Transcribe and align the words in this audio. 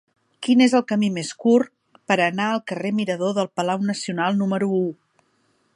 Quin 0.45 0.61
és 0.65 0.71
el 0.77 0.83
camí 0.91 1.09
més 1.17 1.33
curt 1.43 1.69
per 2.11 2.17
anar 2.27 2.49
al 2.53 2.63
carrer 2.71 2.93
Mirador 3.01 3.37
del 3.41 3.53
Palau 3.59 3.87
Nacional 3.91 4.41
número 4.41 4.71
u? 4.81 4.85